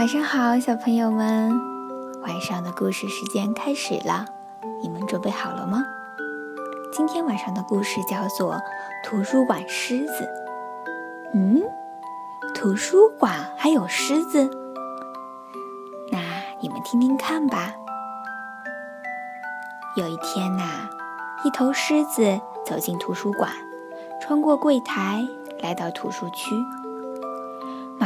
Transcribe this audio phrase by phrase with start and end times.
[0.00, 1.52] 晚上好，小朋友们，
[2.22, 4.24] 晚上的故事时间开始了，
[4.80, 5.84] 你们准备好了吗？
[6.90, 8.54] 今天晚上的故事叫做
[9.04, 10.24] 《图书馆狮子》。
[11.34, 11.62] 嗯，
[12.54, 14.48] 图书馆还有狮子？
[16.10, 16.18] 那
[16.62, 17.74] 你们听听看吧。
[19.98, 20.88] 有一天呐，
[21.44, 23.52] 一头狮子走进图书馆，
[24.18, 25.22] 穿过柜台，
[25.60, 26.56] 来到图书区。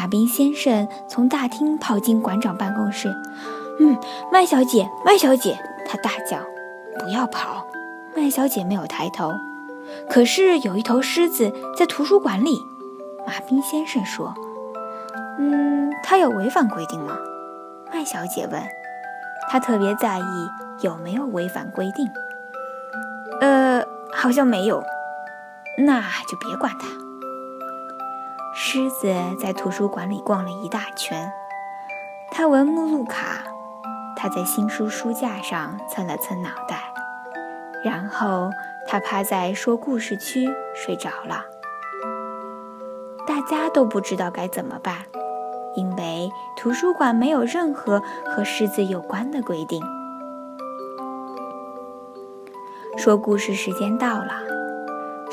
[0.04, 3.08] 马彬先生从大厅跑进馆长办公室。
[3.80, 3.96] “嗯，
[4.30, 5.58] 麦小姐，麦小姐！”
[5.88, 6.40] 他大叫。
[7.00, 7.66] “不要跑！”
[8.14, 9.32] 麦小姐没有抬头。
[10.10, 12.60] “可是有一头狮子在图书馆里。”
[13.26, 14.34] 马彬先生说。
[15.40, 17.16] “嗯，他有违反规定吗？”
[17.90, 18.62] 麦小姐问。
[19.50, 20.50] 他特别在意
[20.82, 22.06] 有没有违反规定。
[23.40, 24.84] “呃，好像没有。”
[25.80, 26.88] 那就别管他。
[28.56, 31.32] 狮子在图书馆里逛了一大圈，
[32.30, 33.42] 他闻目录卡，
[34.14, 36.78] 他在新书书架上蹭了蹭脑袋，
[37.84, 38.48] 然后
[38.86, 41.44] 他趴在说故事区睡着了。
[43.26, 44.98] 大家都不知道该怎么办，
[45.74, 49.82] 因为图书馆没有任何和狮子有关的规定。
[52.96, 54.53] 说故事时间到了。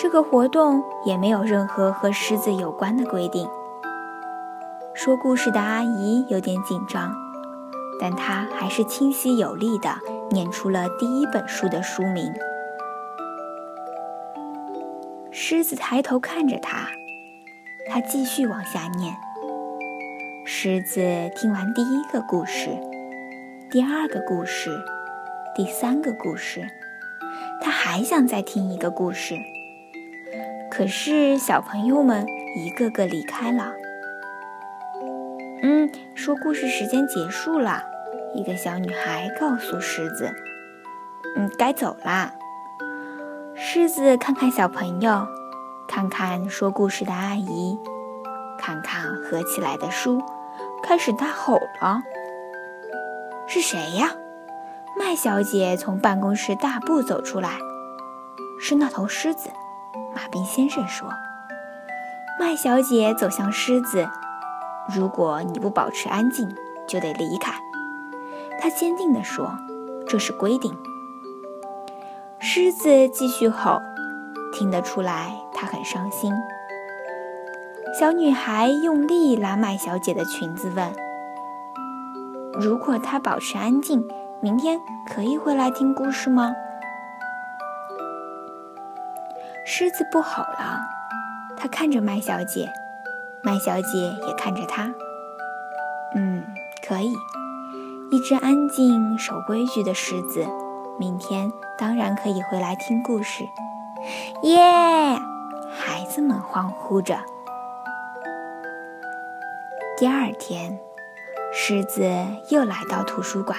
[0.02, 3.48] 这个活动也没有任何和狮子有关的规定。
[4.96, 7.14] 说故事的阿姨有点紧张，
[8.00, 9.96] 但她还是清晰有力地
[10.32, 12.34] 念出了第一本书的书名。
[15.30, 16.88] 狮子抬头看着她，
[17.88, 19.16] 她继续往下念。
[20.48, 21.00] 狮子
[21.36, 22.72] 听完第一个故事，
[23.70, 24.84] 第二个故事，
[25.56, 26.68] 第三个故事，
[27.62, 29.36] 他还想再听一个故事。
[30.72, 33.74] 可是小朋友们一个个离开了。
[35.62, 37.84] 嗯，说故事时间结束了。
[38.34, 40.34] 一个小女孩告诉狮子
[41.36, 42.34] ：“嗯，该走啦。”
[43.54, 45.28] 狮子看看小朋友，
[45.90, 47.78] 看看说故事的阿姨，
[48.58, 50.22] 看看合起来的书，
[50.82, 52.02] 开始大吼了
[53.46, 54.14] ：“是谁呀？”
[54.98, 57.58] 麦小姐从办公室大步走出来
[58.62, 59.50] ：“是那头狮子。”
[60.14, 61.10] 马彬先生说
[62.40, 64.10] ：“麦小姐走向狮子，
[64.94, 66.56] 如果你不保持安静，
[66.88, 67.54] 就得离开。”
[68.60, 69.58] 她坚定地说
[70.08, 70.78] ：“这是规定。”
[72.40, 73.82] 狮子继续吼，
[74.54, 76.34] 听得出来它很伤心。
[78.00, 80.94] 小女孩用力拉麦小姐的裙子，问
[82.60, 84.08] ：“如果她保持安静，
[84.42, 86.54] 明天可以回来听故事吗？”
[89.66, 90.82] 狮子不吼了，
[91.56, 92.72] 它看着麦小姐，
[93.44, 94.94] 麦小姐也看着它。
[96.16, 96.44] 嗯，
[96.88, 97.14] 可以。
[98.12, 100.46] 一只安静、守规矩的狮子，
[101.00, 103.46] 明天当然可以回来听故事。
[104.44, 104.60] 耶！
[105.74, 107.18] 孩子们欢呼着。
[109.98, 110.78] 第二天，
[111.54, 112.04] 狮子
[112.50, 113.58] 又来到图书馆。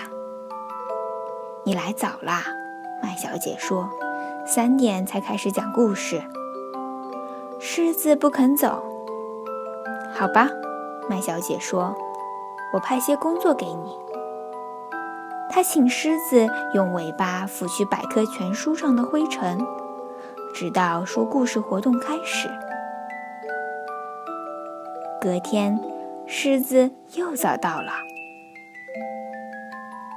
[1.65, 2.43] 你来早啦，
[3.03, 3.89] 麦小姐说。
[4.45, 6.23] 三点才开始讲故事。
[7.61, 8.83] 狮子不肯走。
[10.13, 10.49] 好吧，
[11.09, 11.95] 麦小姐说
[12.75, 13.97] ：“我派些工作给你。”
[15.49, 19.59] 她请狮子用尾巴拂去百科全书上的灰尘，
[20.55, 22.49] 直到说故事活动开始。
[25.21, 25.79] 隔天，
[26.27, 27.93] 狮子又早到了。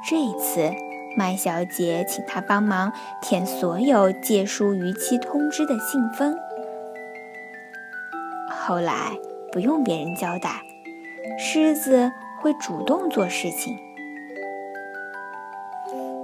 [0.09, 0.71] 这一次。
[1.17, 6.37] 麦小姐请他帮忙填所有借书逾期通知的信封。
[8.49, 9.17] 后来
[9.51, 10.61] 不用别人交代，
[11.37, 12.11] 狮子
[12.41, 13.77] 会主动做事情。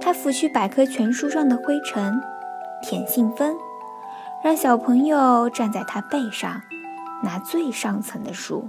[0.00, 2.20] 他拂去百科全书上的灰尘，
[2.82, 3.56] 舔信封，
[4.42, 6.60] 让小朋友站在他背上，
[7.22, 8.68] 拿最上层的书。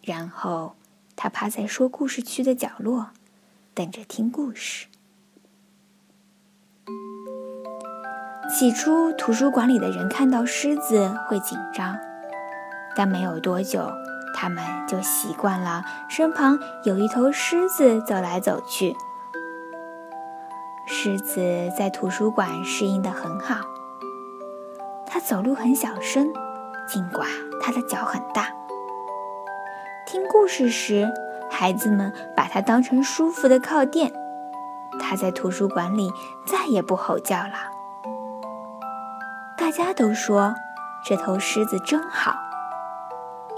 [0.00, 0.76] 然后
[1.16, 3.08] 他趴在说故事区的角落。
[3.78, 4.88] 等着听故事。
[8.50, 11.96] 起初，图书馆里的人看到狮子会紧张，
[12.96, 13.88] 但没有多久，
[14.34, 18.96] 他们就习惯了身旁有一头狮子走来走去。
[20.84, 23.60] 狮子在图书馆适应得很好，
[25.06, 26.32] 它走路很小声，
[26.88, 27.28] 尽管
[27.62, 28.52] 它的脚很大。
[30.04, 31.08] 听故事时。
[31.50, 34.12] 孩子们把它当成舒服的靠垫，
[35.00, 36.10] 它在图书馆里
[36.46, 37.54] 再也不吼叫了。
[39.56, 40.54] 大家都说
[41.04, 42.34] 这头狮子真好。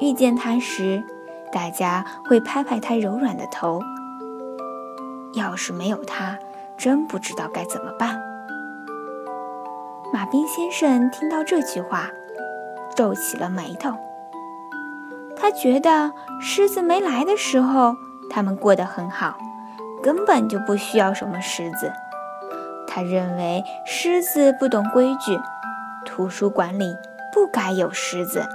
[0.00, 1.04] 遇见它时，
[1.52, 3.81] 大家会拍拍它柔软的头。
[5.34, 6.38] 要是没有它，
[6.76, 8.20] 真不知道该怎么办。
[10.12, 12.10] 马兵先生听到这句话，
[12.96, 13.92] 皱起了眉头。
[15.40, 17.96] 他觉得狮子没来的时候，
[18.28, 19.38] 他们过得很好，
[20.02, 21.90] 根本就不需要什么狮子。
[22.87, 25.40] 他认为狮子不懂规矩，
[26.04, 26.96] 图书馆里
[27.32, 28.46] 不该有狮子。